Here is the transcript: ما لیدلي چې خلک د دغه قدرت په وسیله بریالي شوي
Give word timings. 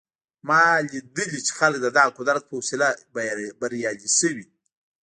ما 0.47 0.61
لیدلي 0.89 1.39
چې 1.45 1.51
خلک 1.59 1.77
د 1.81 1.87
دغه 1.97 2.11
قدرت 2.17 2.43
په 2.47 2.53
وسیله 2.61 2.87
بریالي 3.61 4.09
شوي 4.19 4.45